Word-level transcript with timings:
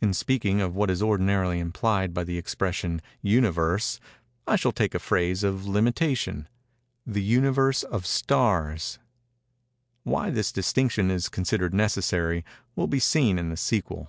In 0.00 0.14
speaking 0.14 0.62
of 0.62 0.74
what 0.74 0.88
is 0.90 1.02
ordinarily 1.02 1.58
implied 1.58 2.14
by 2.14 2.24
the 2.24 2.38
expression, 2.38 3.02
"Universe," 3.20 4.00
I 4.46 4.56
shall 4.56 4.72
take 4.72 4.94
a 4.94 4.98
phrase 4.98 5.44
of 5.44 5.66
limitation—"the 5.66 7.22
Universe 7.22 7.82
of 7.82 8.06
stars." 8.06 8.98
Why 10.02 10.30
this 10.30 10.50
distinction 10.50 11.10
is 11.10 11.28
considered 11.28 11.74
necessary, 11.74 12.42
will 12.74 12.86
be 12.86 12.98
seen 13.00 13.38
in 13.38 13.50
the 13.50 13.58
sequel. 13.58 14.08